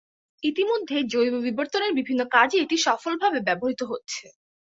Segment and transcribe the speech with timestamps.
[0.43, 4.25] ইতি মধ্যে জৈব বিবর্তনের বিভিন্ন কাজে এটি সফল ভাবে ব্যবহৃত হচ্ছে।